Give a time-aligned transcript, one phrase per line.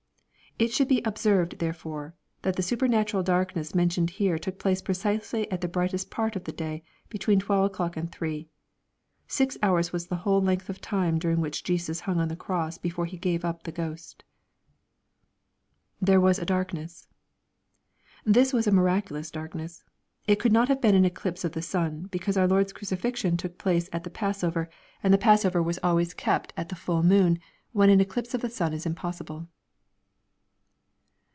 [0.59, 2.13] It should be observed, therefore,
[2.43, 6.51] that the supernatural darkness mentioned here took place precisely at the brightest part of the
[6.51, 8.47] day, between twelve o'clock and three.
[9.27, 12.77] Six hours was the whole length of time during which Jesus hung on the cross
[12.77, 14.23] before He gave up the ghost.
[16.01, 17.07] [There was a darhaess.]
[18.25, 19.83] This was a aiiraculous darkness.
[20.27, 23.35] It could not have been an eclipse of the sun, because our Lord's cru cifixion
[23.37, 24.69] took place at the passover,
[25.01, 25.81] and the pa»^ver wa» LUKE, CHAP.
[25.81, 25.81] XXIII.
[25.81, 27.39] 483 always kept at the full moot
[27.73, 29.47] wL^jn an eclipse of the sun is impos sible.